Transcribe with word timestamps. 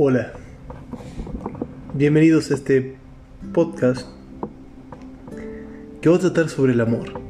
Hola, 0.00 0.30
bienvenidos 1.92 2.52
a 2.52 2.54
este 2.54 2.94
podcast 3.52 4.06
que 6.00 6.08
va 6.08 6.14
a 6.14 6.20
tratar 6.20 6.48
sobre 6.48 6.72
el 6.72 6.80
amor. 6.80 7.20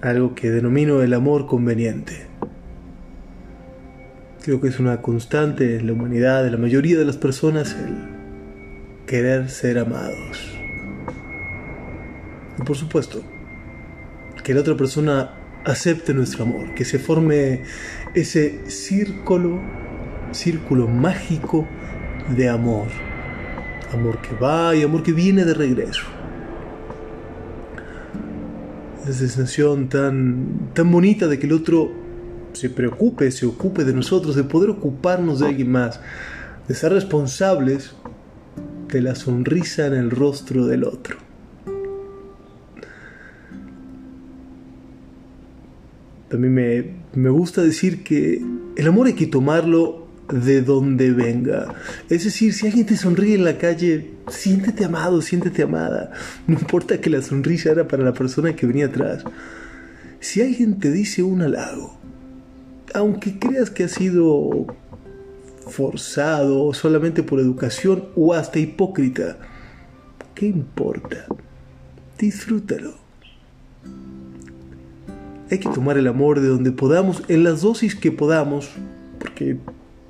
Algo 0.00 0.34
que 0.34 0.50
denomino 0.50 1.02
el 1.02 1.12
amor 1.12 1.46
conveniente. 1.46 2.26
Creo 4.42 4.62
que 4.62 4.68
es 4.68 4.80
una 4.80 5.02
constante 5.02 5.76
en 5.76 5.86
la 5.86 5.92
humanidad 5.92 6.42
de 6.42 6.50
la 6.50 6.56
mayoría 6.56 6.98
de 6.98 7.04
las 7.04 7.18
personas 7.18 7.76
el 7.78 7.98
querer 9.04 9.50
ser 9.50 9.78
amados. 9.78 10.58
Y 12.58 12.62
por 12.62 12.78
supuesto, 12.78 13.20
que 14.42 14.54
la 14.54 14.62
otra 14.62 14.74
persona 14.74 15.34
acepte 15.66 16.14
nuestro 16.14 16.44
amor, 16.44 16.72
que 16.74 16.86
se 16.86 16.98
forme 16.98 17.64
ese 18.14 18.70
círculo, 18.70 19.60
círculo 20.32 20.86
mágico 20.86 21.66
de 22.36 22.48
amor. 22.48 22.86
Amor 23.92 24.20
que 24.20 24.34
va 24.36 24.74
y 24.74 24.82
amor 24.82 25.02
que 25.02 25.12
viene 25.12 25.44
de 25.44 25.54
regreso. 25.54 26.02
Esa 29.02 29.12
sensación 29.12 29.88
tan, 29.88 30.70
tan 30.74 30.90
bonita 30.90 31.26
de 31.26 31.38
que 31.38 31.46
el 31.46 31.52
otro 31.52 31.90
se 32.52 32.70
preocupe, 32.70 33.30
se 33.30 33.46
ocupe 33.46 33.84
de 33.84 33.92
nosotros, 33.92 34.36
de 34.36 34.44
poder 34.44 34.70
ocuparnos 34.70 35.40
de 35.40 35.48
alguien 35.48 35.72
más, 35.72 36.00
de 36.68 36.74
ser 36.74 36.92
responsables 36.92 37.94
de 38.88 39.00
la 39.00 39.14
sonrisa 39.14 39.86
en 39.86 39.94
el 39.94 40.10
rostro 40.10 40.66
del 40.66 40.84
otro. 40.84 41.16
También 46.28 46.54
me, 46.54 47.20
me 47.20 47.30
gusta 47.30 47.62
decir 47.62 48.04
que 48.04 48.40
el 48.76 48.86
amor 48.86 49.08
hay 49.08 49.14
que 49.14 49.26
tomarlo 49.26 50.09
de 50.32 50.62
donde 50.62 51.12
venga. 51.12 51.74
Es 52.08 52.24
decir, 52.24 52.52
si 52.52 52.66
alguien 52.66 52.86
te 52.86 52.96
sonríe 52.96 53.34
en 53.34 53.44
la 53.44 53.58
calle, 53.58 54.10
siéntete 54.28 54.84
amado, 54.84 55.22
siéntete 55.22 55.62
amada. 55.62 56.12
No 56.46 56.58
importa 56.58 57.00
que 57.00 57.10
la 57.10 57.22
sonrisa 57.22 57.70
era 57.70 57.88
para 57.88 58.04
la 58.04 58.12
persona 58.12 58.54
que 58.54 58.66
venía 58.66 58.86
atrás. 58.86 59.24
Si 60.20 60.40
alguien 60.40 60.78
te 60.78 60.90
dice 60.90 61.22
un 61.22 61.42
halago, 61.42 61.98
aunque 62.94 63.38
creas 63.38 63.70
que 63.70 63.84
ha 63.84 63.88
sido 63.88 64.66
forzado 65.66 66.74
solamente 66.74 67.22
por 67.22 67.40
educación 67.40 68.06
o 68.16 68.34
hasta 68.34 68.58
hipócrita, 68.58 69.38
¿qué 70.34 70.46
importa? 70.46 71.26
Disfrútalo. 72.18 72.94
Hay 75.50 75.58
que 75.58 75.68
tomar 75.68 75.98
el 75.98 76.06
amor 76.06 76.40
de 76.40 76.48
donde 76.48 76.70
podamos, 76.70 77.22
en 77.28 77.42
las 77.42 77.62
dosis 77.62 77.96
que 77.96 78.12
podamos, 78.12 78.70
porque 79.18 79.58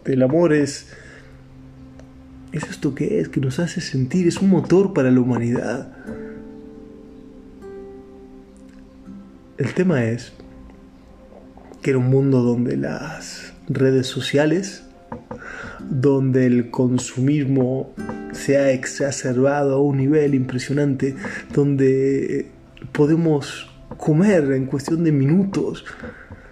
el 0.04 0.22
amor 0.22 0.52
es... 0.52 0.88
Es 2.52 2.64
esto 2.64 2.96
que 2.96 3.20
es, 3.20 3.28
que 3.28 3.38
nos 3.38 3.60
hace 3.60 3.80
sentir, 3.80 4.26
es 4.26 4.38
un 4.38 4.50
motor 4.50 4.92
para 4.92 5.12
la 5.12 5.20
humanidad. 5.20 5.92
El 9.56 9.72
tema 9.72 10.02
es 10.04 10.32
que 11.80 11.90
era 11.90 11.98
un 11.98 12.10
mundo 12.10 12.42
donde 12.42 12.76
las 12.76 13.52
redes 13.68 14.08
sociales, 14.08 14.82
donde 15.88 16.46
el 16.46 16.70
consumismo 16.70 17.94
se 18.32 18.56
ha 18.56 18.70
exacerbado 18.70 19.76
a 19.76 19.82
un 19.82 19.98
nivel 19.98 20.34
impresionante, 20.34 21.14
donde 21.54 22.50
podemos 22.92 23.70
comer 23.96 24.52
en 24.52 24.66
cuestión 24.66 25.04
de 25.04 25.12
minutos, 25.12 25.84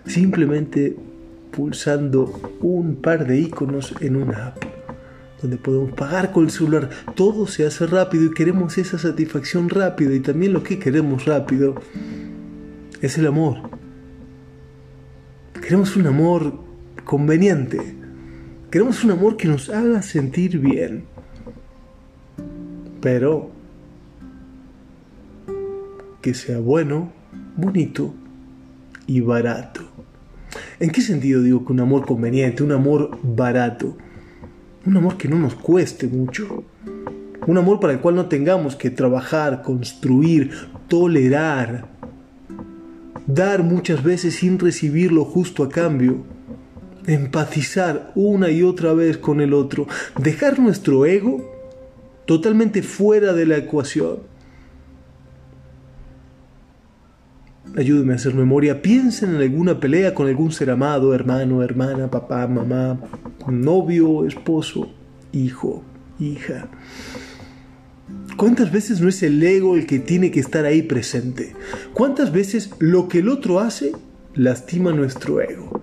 simplemente 0.07 0.97
pulsando 1.51 2.59
un 2.61 2.97
par 2.97 3.27
de 3.27 3.41
iconos 3.41 3.95
en 4.01 4.17
una 4.17 4.49
app, 4.49 4.65
donde 5.41 5.57
podemos 5.57 5.93
pagar 5.93 6.33
con 6.33 6.45
el 6.45 6.51
celular. 6.51 6.91
Todo 7.15 7.47
se 7.47 7.67
hace 7.67 7.87
rápido 7.87 8.27
y 8.27 8.35
queremos 8.35 8.79
esa 8.79 8.99
satisfacción 8.99 9.69
rápida 9.69 10.15
y 10.15 10.21
también 10.21 10.53
lo 10.53 10.63
que 10.63 10.79
queremos 10.79 11.25
rápido 11.25 11.75
es 13.01 13.19
el 13.19 13.27
amor. 13.27 13.71
Queremos 15.61 15.97
un 15.97 16.07
amor 16.07 16.55
conveniente. 17.05 17.79
Queremos 18.71 19.05
un 19.05 19.11
amor 19.11 19.37
que 19.37 19.49
nos 19.49 19.69
haga 19.71 20.03
sentir 20.03 20.59
bien. 20.59 21.05
Pero 23.01 23.51
que 26.21 26.35
sea 26.35 26.59
bueno, 26.59 27.13
bonito 27.57 28.15
y 29.07 29.21
barato. 29.21 29.88
¿En 30.81 30.91
qué 30.91 31.01
sentido 31.01 31.43
digo 31.43 31.65
que 31.65 31.73
un 31.73 31.81
amor 31.81 32.07
conveniente, 32.07 32.63
un 32.63 32.71
amor 32.71 33.19
barato? 33.23 33.97
Un 34.87 34.97
amor 34.97 35.17
que 35.17 35.27
no 35.27 35.37
nos 35.37 35.57
cueste 35.57 36.07
mucho. 36.07 36.63
Un 37.49 37.59
amor 37.59 37.81
para 37.81 37.95
el 37.95 37.99
cual 37.99 38.15
no 38.15 38.27
tengamos 38.27 38.77
que 38.77 38.91
trabajar, 38.91 39.63
construir, 39.63 40.53
tolerar, 40.87 41.89
dar 43.27 43.65
muchas 43.65 44.05
veces 44.05 44.37
sin 44.37 44.57
recibir 44.61 45.11
lo 45.11 45.25
justo 45.25 45.65
a 45.65 45.69
cambio, 45.69 46.23
empatizar 47.09 48.13
una 48.15 48.51
y 48.51 48.63
otra 48.63 48.93
vez 48.93 49.19
con 49.19 49.41
el 49.41 49.55
otro, 49.55 49.89
dejar 50.21 50.61
nuestro 50.61 51.07
ego 51.07 51.45
totalmente 52.25 52.83
fuera 52.83 53.33
de 53.33 53.47
la 53.47 53.57
ecuación 53.57 54.19
Ayúdeme 57.77 58.13
a 58.15 58.17
hacer 58.17 58.35
memoria. 58.35 58.83
Piensen 58.83 59.35
en 59.35 59.43
alguna 59.43 59.79
pelea 59.79 60.15
con 60.15 60.27
algún 60.27 60.53
ser 60.53 60.71
amado, 60.71 61.15
hermano, 61.15 61.63
hermana, 61.63 62.11
papá, 62.11 62.47
mamá, 62.47 62.99
novio, 63.47 64.27
esposo, 64.27 64.91
hijo, 65.33 65.85
hija. 66.19 66.69
¿Cuántas 68.37 68.73
veces 68.73 69.01
no 69.01 69.09
es 69.09 69.23
el 69.23 69.43
ego 69.43 69.77
el 69.77 69.87
que 69.87 69.99
tiene 69.99 70.31
que 70.31 70.41
estar 70.41 70.65
ahí 70.65 70.83
presente? 70.83 71.55
¿Cuántas 71.93 72.33
veces 72.33 72.71
lo 72.79 73.09
que 73.09 73.19
el 73.19 73.29
otro 73.29 73.61
hace 73.61 73.93
lastima 74.35 74.93
nuestro 74.93 75.41
ego? 75.41 75.83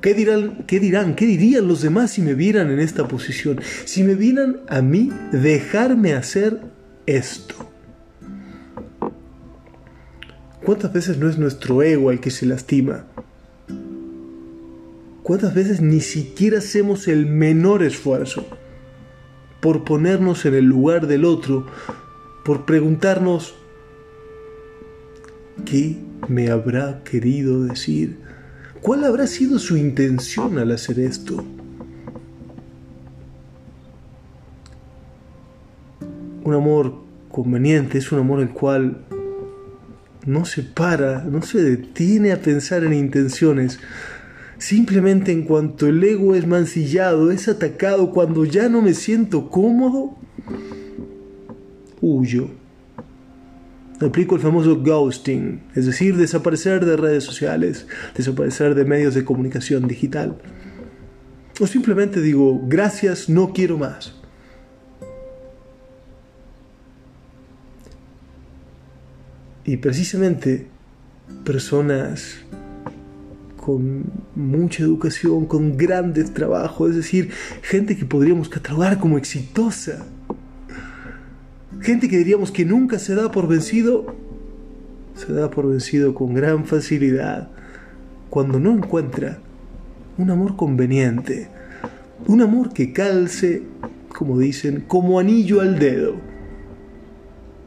¿Qué 0.00 0.14
dirán, 0.14 0.64
qué 0.68 0.78
dirán, 0.78 1.16
qué 1.16 1.26
dirían 1.26 1.66
los 1.66 1.82
demás 1.82 2.12
si 2.12 2.22
me 2.22 2.34
vieran 2.34 2.70
en 2.70 2.78
esta 2.78 3.08
posición? 3.08 3.60
Si 3.84 4.04
me 4.04 4.14
vieran 4.14 4.60
a 4.68 4.80
mí 4.80 5.10
dejarme 5.32 6.14
hacer 6.14 6.60
esto. 7.06 7.67
¿Cuántas 10.68 10.92
veces 10.92 11.16
no 11.16 11.30
es 11.30 11.38
nuestro 11.38 11.82
ego 11.82 12.10
el 12.10 12.20
que 12.20 12.30
se 12.30 12.44
lastima? 12.44 13.06
¿Cuántas 15.22 15.54
veces 15.54 15.80
ni 15.80 16.00
siquiera 16.00 16.58
hacemos 16.58 17.08
el 17.08 17.24
menor 17.24 17.82
esfuerzo 17.82 18.44
por 19.62 19.84
ponernos 19.84 20.44
en 20.44 20.52
el 20.52 20.66
lugar 20.66 21.06
del 21.06 21.24
otro, 21.24 21.66
por 22.44 22.66
preguntarnos, 22.66 23.54
¿qué 25.64 25.96
me 26.28 26.50
habrá 26.50 27.02
querido 27.02 27.64
decir? 27.64 28.18
¿Cuál 28.82 29.04
habrá 29.04 29.26
sido 29.26 29.58
su 29.58 29.74
intención 29.78 30.58
al 30.58 30.70
hacer 30.72 31.00
esto? 31.00 31.46
Un 36.44 36.54
amor 36.54 36.94
conveniente 37.30 37.96
es 37.96 38.12
un 38.12 38.18
amor 38.18 38.40
el 38.40 38.50
cual 38.50 39.06
no 40.28 40.44
se 40.44 40.62
para, 40.62 41.24
no 41.24 41.40
se 41.40 41.62
detiene 41.62 42.32
a 42.32 42.42
pensar 42.42 42.84
en 42.84 42.92
intenciones. 42.92 43.80
Simplemente 44.58 45.32
en 45.32 45.44
cuanto 45.44 45.86
el 45.86 46.04
ego 46.04 46.34
es 46.34 46.46
mancillado, 46.46 47.30
es 47.30 47.48
atacado, 47.48 48.10
cuando 48.10 48.44
ya 48.44 48.68
no 48.68 48.82
me 48.82 48.92
siento 48.92 49.48
cómodo, 49.48 50.18
huyo. 52.02 52.50
Aplico 54.00 54.34
el 54.34 54.42
famoso 54.42 54.80
ghosting, 54.82 55.62
es 55.74 55.86
decir, 55.86 56.16
desaparecer 56.16 56.84
de 56.84 56.98
redes 56.98 57.24
sociales, 57.24 57.86
desaparecer 58.14 58.74
de 58.74 58.84
medios 58.84 59.14
de 59.14 59.24
comunicación 59.24 59.88
digital. 59.88 60.36
O 61.58 61.66
simplemente 61.66 62.20
digo, 62.20 62.60
gracias, 62.68 63.30
no 63.30 63.54
quiero 63.54 63.78
más. 63.78 64.17
Y 69.68 69.76
precisamente 69.76 70.66
personas 71.44 72.38
con 73.58 74.04
mucha 74.34 74.82
educación, 74.82 75.44
con 75.44 75.76
grandes 75.76 76.32
trabajos, 76.32 76.88
es 76.88 76.96
decir, 76.96 77.28
gente 77.60 77.94
que 77.94 78.06
podríamos 78.06 78.48
catalogar 78.48 78.98
como 78.98 79.18
exitosa, 79.18 80.06
gente 81.82 82.08
que 82.08 82.16
diríamos 82.16 82.50
que 82.50 82.64
nunca 82.64 82.98
se 82.98 83.14
da 83.14 83.30
por 83.30 83.46
vencido, 83.46 84.16
se 85.14 85.34
da 85.34 85.50
por 85.50 85.68
vencido 85.68 86.14
con 86.14 86.32
gran 86.32 86.64
facilidad 86.64 87.50
cuando 88.30 88.58
no 88.58 88.72
encuentra 88.72 89.38
un 90.16 90.30
amor 90.30 90.56
conveniente, 90.56 91.50
un 92.26 92.40
amor 92.40 92.72
que 92.72 92.94
calce, 92.94 93.64
como 94.16 94.38
dicen, 94.38 94.84
como 94.88 95.20
anillo 95.20 95.60
al 95.60 95.78
dedo. 95.78 96.14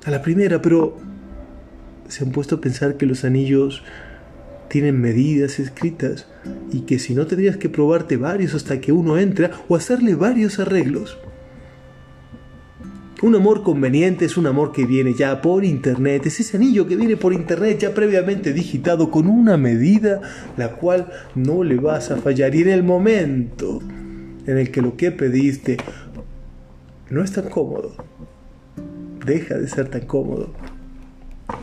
A 0.03 0.09
la 0.09 0.23
primera, 0.23 0.59
pero 0.63 1.10
se 2.11 2.25
han 2.25 2.31
puesto 2.31 2.55
a 2.55 2.61
pensar 2.61 2.97
que 2.97 3.05
los 3.05 3.23
anillos 3.23 3.83
tienen 4.67 4.99
medidas 4.99 5.59
escritas 5.59 6.27
y 6.71 6.81
que 6.81 6.99
si 6.99 7.15
no 7.15 7.25
tendrías 7.25 7.55
que 7.55 7.69
probarte 7.69 8.17
varios 8.17 8.53
hasta 8.53 8.81
que 8.81 8.91
uno 8.91 9.17
entra 9.17 9.51
o 9.69 9.77
hacerle 9.77 10.15
varios 10.15 10.59
arreglos. 10.59 11.17
Un 13.21 13.35
amor 13.35 13.63
conveniente 13.63 14.25
es 14.25 14.35
un 14.35 14.47
amor 14.47 14.73
que 14.73 14.85
viene 14.85 15.13
ya 15.13 15.41
por 15.41 15.63
internet, 15.63 16.25
es 16.25 16.41
ese 16.41 16.57
anillo 16.57 16.85
que 16.85 16.97
viene 16.97 17.15
por 17.15 17.31
internet 17.33 17.79
ya 17.79 17.93
previamente 17.93 18.51
digitado 18.51 19.09
con 19.09 19.27
una 19.27 19.55
medida 19.55 20.21
la 20.57 20.73
cual 20.73 21.11
no 21.35 21.63
le 21.63 21.75
vas 21.75 22.11
a 22.11 22.17
fallar. 22.17 22.53
Y 22.55 22.63
en 22.63 22.69
el 22.69 22.83
momento 22.83 23.79
en 24.45 24.57
el 24.57 24.69
que 24.69 24.81
lo 24.81 24.97
que 24.97 25.11
pediste 25.11 25.77
no 27.09 27.23
es 27.23 27.31
tan 27.31 27.47
cómodo, 27.47 27.95
deja 29.25 29.57
de 29.57 29.69
ser 29.69 29.87
tan 29.87 30.05
cómodo. 30.05 30.51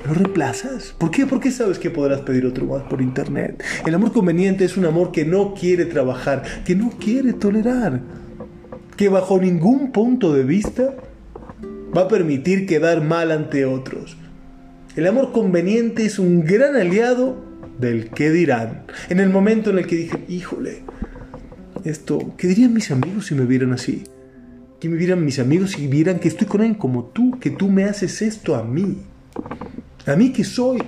Lo 0.07 0.15
reemplazas. 0.15 0.95
¿Por 0.97 1.11
qué? 1.11 1.27
Porque 1.27 1.51
sabes 1.51 1.79
que 1.79 1.91
podrás 1.91 2.21
pedir 2.21 2.47
otro 2.47 2.67
más 2.67 2.83
por 2.85 3.03
internet. 3.03 3.63
El 3.87 3.95
amor 3.95 4.13
conveniente 4.13 4.65
es 4.65 4.77
un 4.77 4.85
amor 4.85 5.13
que 5.13 5.25
no 5.25 5.55
quiere 5.55 5.85
trabajar, 5.85 6.43
que 6.65 6.75
no 6.75 6.91
quiere 6.91 7.33
tolerar, 7.33 8.01
que 8.97 9.09
bajo 9.09 9.39
ningún 9.39 9.93
punto 9.93 10.33
de 10.33 10.45
vista 10.45 10.95
va 11.97 12.03
a 12.03 12.09
permitir 12.09 12.67
quedar 12.67 13.03
mal 13.03 13.31
ante 13.31 13.65
otros. 13.65 14.17
El 14.97 15.07
amor 15.07 15.33
conveniente 15.33 16.05
es 16.05 16.19
un 16.19 16.45
gran 16.45 16.75
aliado 16.75 17.45
del 17.79 18.11
que 18.11 18.31
dirán. 18.31 18.85
En 19.09 19.21
el 19.21 19.31
momento 19.31 19.71
en 19.71 19.79
el 19.79 19.87
que 19.87 19.97
dije, 19.97 20.25
híjole, 20.29 20.83
esto, 21.85 22.35
¿qué 22.37 22.49
dirían 22.49 22.75
mis 22.75 22.91
amigos 22.91 23.27
si 23.27 23.35
me 23.35 23.45
vieran 23.45 23.73
así? 23.73 24.05
Que 24.81 24.89
me 24.89 24.97
vieran 24.97 25.25
mis 25.25 25.39
amigos 25.39 25.79
y 25.79 25.87
vieran 25.87 26.19
que 26.19 26.29
estoy 26.29 26.47
con 26.47 26.61
alguien 26.61 26.79
como 26.79 27.05
tú, 27.05 27.39
que 27.41 27.51
tú 27.51 27.69
me 27.69 27.85
haces 27.85 28.23
esto 28.23 28.57
a 28.57 28.65
mí. 28.65 28.99
A 30.09 30.17
mí 30.17 30.33
que 30.33 30.43
soy. 30.43 30.83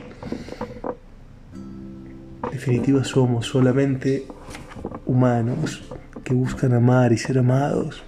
En 2.42 2.50
definitiva 2.50 3.04
somos 3.04 3.46
solamente 3.46 4.26
humanos 5.04 5.82
que 6.24 6.32
buscan 6.32 6.72
amar 6.72 7.12
y 7.12 7.18
ser 7.18 7.38
amados 7.38 8.02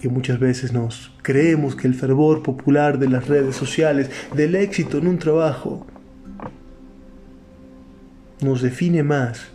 que 0.00 0.08
muchas 0.08 0.38
veces 0.38 0.72
nos 0.72 1.12
creemos 1.22 1.76
que 1.76 1.86
el 1.86 1.94
fervor 1.94 2.42
popular 2.42 2.98
de 2.98 3.08
las 3.08 3.28
redes 3.28 3.54
sociales, 3.54 4.10
del 4.34 4.54
éxito 4.54 4.98
en 4.98 5.06
un 5.06 5.18
trabajo, 5.18 5.86
nos 8.40 8.62
define 8.62 9.02
más 9.02 9.48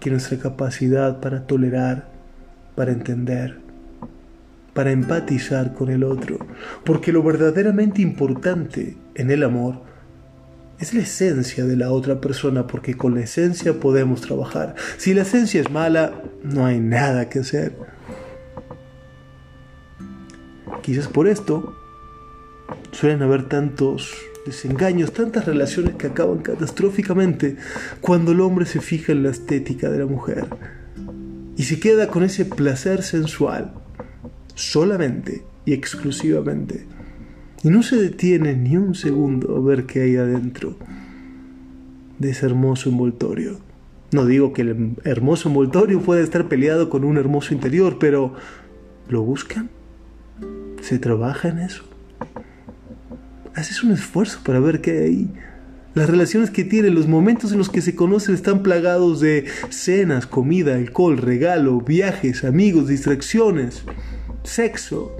que 0.00 0.10
nuestra 0.10 0.38
capacidad 0.38 1.20
para 1.20 1.46
tolerar, 1.46 2.10
para 2.74 2.92
entender, 2.92 3.63
para 4.74 4.90
empatizar 4.90 5.72
con 5.72 5.88
el 5.88 6.04
otro, 6.04 6.38
porque 6.84 7.12
lo 7.12 7.22
verdaderamente 7.22 8.02
importante 8.02 8.96
en 9.14 9.30
el 9.30 9.44
amor 9.44 9.82
es 10.78 10.92
la 10.92 11.02
esencia 11.02 11.64
de 11.64 11.76
la 11.76 11.90
otra 11.90 12.20
persona, 12.20 12.66
porque 12.66 12.96
con 12.96 13.14
la 13.14 13.20
esencia 13.22 13.78
podemos 13.80 14.20
trabajar. 14.20 14.74
Si 14.98 15.14
la 15.14 15.22
esencia 15.22 15.60
es 15.60 15.70
mala, 15.70 16.20
no 16.42 16.66
hay 16.66 16.80
nada 16.80 17.28
que 17.28 17.38
hacer. 17.38 17.78
Quizás 20.82 21.08
por 21.08 21.28
esto 21.28 21.74
suelen 22.90 23.22
haber 23.22 23.48
tantos 23.48 24.12
desengaños, 24.44 25.12
tantas 25.12 25.46
relaciones 25.46 25.94
que 25.94 26.08
acaban 26.08 26.38
catastróficamente 26.38 27.56
cuando 28.00 28.32
el 28.32 28.40
hombre 28.40 28.66
se 28.66 28.80
fija 28.80 29.12
en 29.12 29.22
la 29.22 29.30
estética 29.30 29.88
de 29.88 30.00
la 30.00 30.06
mujer 30.06 30.46
y 31.56 31.62
se 31.62 31.80
queda 31.80 32.08
con 32.08 32.24
ese 32.24 32.44
placer 32.44 33.02
sensual 33.02 33.83
solamente 34.54 35.44
y 35.64 35.72
exclusivamente 35.72 36.86
y 37.64 37.70
no 37.70 37.82
se 37.82 37.96
detiene 37.96 38.54
ni 38.54 38.76
un 38.76 38.94
segundo 38.94 39.56
a 39.56 39.60
ver 39.60 39.86
qué 39.86 40.02
hay 40.02 40.16
adentro 40.16 40.76
de 42.18 42.30
ese 42.30 42.44
hermoso 42.44 42.90
envoltorio. 42.90 43.58
No 44.12 44.26
digo 44.26 44.52
que 44.52 44.62
el 44.62 44.96
hermoso 45.04 45.48
envoltorio 45.48 46.00
pueda 46.02 46.22
estar 46.22 46.46
peleado 46.46 46.90
con 46.90 47.04
un 47.04 47.16
hermoso 47.16 47.54
interior, 47.54 47.96
pero 47.98 48.34
¿lo 49.08 49.22
buscan? 49.22 49.70
¿Se 50.82 50.98
trabaja 50.98 51.48
en 51.48 51.60
eso? 51.60 51.84
Haces 53.54 53.82
un 53.82 53.92
esfuerzo 53.92 54.40
para 54.44 54.60
ver 54.60 54.82
qué 54.82 54.98
hay. 54.98 55.30
Las 55.94 56.10
relaciones 56.10 56.50
que 56.50 56.64
tienen, 56.64 56.94
los 56.94 57.08
momentos 57.08 57.52
en 57.52 57.58
los 57.58 57.70
que 57.70 57.80
se 57.80 57.94
conocen 57.94 58.34
están 58.34 58.62
plagados 58.62 59.20
de 59.20 59.46
cenas, 59.70 60.26
comida, 60.26 60.74
alcohol, 60.74 61.16
regalo, 61.16 61.80
viajes, 61.80 62.44
amigos, 62.44 62.88
distracciones, 62.88 63.84
sexo. 64.44 65.10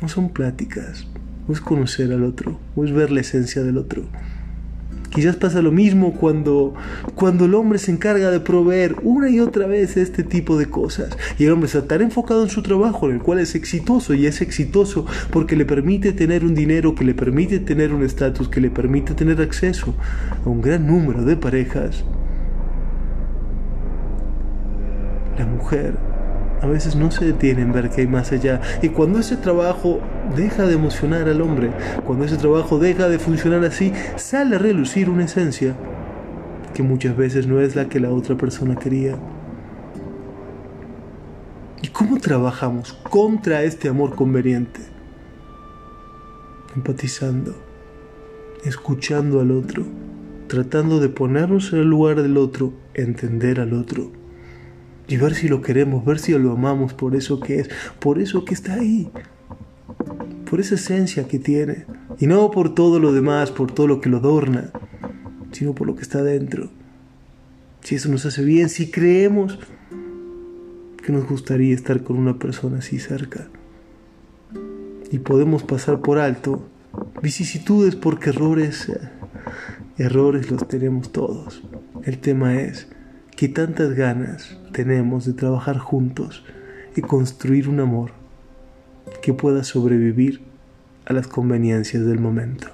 No 0.00 0.08
son 0.08 0.30
pláticas, 0.30 1.06
no 1.46 1.54
es 1.54 1.60
conocer 1.60 2.12
al 2.12 2.24
otro, 2.24 2.58
no 2.74 2.84
es 2.84 2.92
ver 2.92 3.10
la 3.10 3.20
esencia 3.20 3.62
del 3.62 3.78
otro. 3.78 4.04
Quizás 5.10 5.36
pasa 5.36 5.62
lo 5.62 5.70
mismo 5.70 6.12
cuando, 6.14 6.74
cuando 7.14 7.44
el 7.44 7.54
hombre 7.54 7.78
se 7.78 7.92
encarga 7.92 8.32
de 8.32 8.40
proveer 8.40 8.96
una 9.04 9.30
y 9.30 9.38
otra 9.38 9.68
vez 9.68 9.96
este 9.96 10.24
tipo 10.24 10.58
de 10.58 10.66
cosas. 10.66 11.16
Y 11.38 11.44
el 11.44 11.52
hombre 11.52 11.68
está 11.68 11.86
tan 11.86 12.02
enfocado 12.02 12.42
en 12.42 12.50
su 12.50 12.62
trabajo, 12.62 13.08
en 13.08 13.16
el 13.16 13.22
cual 13.22 13.38
es 13.38 13.54
exitoso, 13.54 14.14
y 14.14 14.26
es 14.26 14.40
exitoso 14.40 15.06
porque 15.30 15.54
le 15.54 15.66
permite 15.66 16.12
tener 16.12 16.44
un 16.44 16.56
dinero, 16.56 16.96
que 16.96 17.04
le 17.04 17.14
permite 17.14 17.60
tener 17.60 17.94
un 17.94 18.02
estatus, 18.02 18.48
que 18.48 18.60
le 18.60 18.70
permite 18.70 19.14
tener 19.14 19.40
acceso 19.40 19.94
a 20.44 20.48
un 20.48 20.60
gran 20.60 20.84
número 20.88 21.24
de 21.24 21.36
parejas. 21.36 22.04
La 25.38 25.46
mujer 25.46 25.96
a 26.64 26.66
veces 26.66 26.96
no 26.96 27.10
se 27.10 27.26
detiene 27.26 27.60
en 27.60 27.72
ver 27.72 27.90
que 27.90 28.00
hay 28.00 28.06
más 28.06 28.32
allá. 28.32 28.58
Y 28.80 28.88
cuando 28.88 29.18
ese 29.18 29.36
trabajo 29.36 30.00
deja 30.34 30.66
de 30.66 30.72
emocionar 30.72 31.28
al 31.28 31.42
hombre, 31.42 31.70
cuando 32.06 32.24
ese 32.24 32.38
trabajo 32.38 32.78
deja 32.78 33.06
de 33.10 33.18
funcionar 33.18 33.62
así, 33.66 33.92
sale 34.16 34.56
a 34.56 34.58
relucir 34.58 35.10
una 35.10 35.26
esencia 35.26 35.76
que 36.72 36.82
muchas 36.82 37.18
veces 37.18 37.46
no 37.46 37.60
es 37.60 37.76
la 37.76 37.90
que 37.90 38.00
la 38.00 38.10
otra 38.10 38.38
persona 38.38 38.76
quería. 38.76 39.18
¿Y 41.82 41.88
cómo 41.88 42.18
trabajamos 42.18 42.94
contra 42.94 43.62
este 43.62 43.90
amor 43.90 44.14
conveniente? 44.14 44.80
Empatizando, 46.74 47.54
escuchando 48.64 49.40
al 49.40 49.50
otro, 49.50 49.84
tratando 50.46 50.98
de 50.98 51.10
ponernos 51.10 51.74
en 51.74 51.80
el 51.80 51.90
lugar 51.90 52.22
del 52.22 52.38
otro, 52.38 52.72
entender 52.94 53.60
al 53.60 53.74
otro 53.74 54.23
y 55.08 55.16
ver 55.16 55.34
si 55.34 55.48
lo 55.48 55.60
queremos, 55.60 56.04
ver 56.04 56.18
si 56.18 56.32
lo 56.32 56.52
amamos 56.52 56.94
por 56.94 57.14
eso 57.14 57.40
que 57.40 57.60
es, 57.60 57.70
por 57.98 58.18
eso 58.18 58.44
que 58.44 58.54
está 58.54 58.74
ahí, 58.74 59.10
por 60.48 60.60
esa 60.60 60.76
esencia 60.76 61.28
que 61.28 61.38
tiene, 61.38 61.86
y 62.18 62.26
no 62.26 62.50
por 62.50 62.74
todo 62.74 63.00
lo 63.00 63.12
demás, 63.12 63.50
por 63.50 63.72
todo 63.72 63.86
lo 63.86 64.00
que 64.00 64.08
lo 64.08 64.18
adorna, 64.18 64.70
sino 65.52 65.74
por 65.74 65.86
lo 65.86 65.94
que 65.94 66.02
está 66.02 66.22
dentro. 66.22 66.70
Si 67.82 67.96
eso 67.96 68.08
nos 68.08 68.24
hace 68.24 68.44
bien, 68.44 68.68
si 68.68 68.90
creemos 68.90 69.58
que 71.04 71.12
nos 71.12 71.28
gustaría 71.28 71.74
estar 71.74 72.02
con 72.02 72.16
una 72.16 72.38
persona 72.38 72.78
así 72.78 72.98
cerca, 72.98 73.48
y 75.10 75.18
podemos 75.18 75.62
pasar 75.62 76.00
por 76.00 76.18
alto 76.18 76.66
vicisitudes 77.22 77.94
porque 77.94 78.30
errores, 78.30 78.90
errores 79.96 80.50
los 80.50 80.66
tenemos 80.66 81.12
todos. 81.12 81.62
El 82.04 82.18
tema 82.18 82.60
es 82.60 82.88
que 83.36 83.48
tantas 83.48 83.94
ganas 83.94 84.56
tenemos 84.72 85.24
de 85.24 85.32
trabajar 85.32 85.78
juntos 85.78 86.44
y 86.96 87.00
construir 87.00 87.68
un 87.68 87.80
amor 87.80 88.12
que 89.22 89.34
pueda 89.34 89.64
sobrevivir 89.64 90.42
a 91.06 91.12
las 91.12 91.26
conveniencias 91.26 92.04
del 92.04 92.20
momento. 92.20 92.73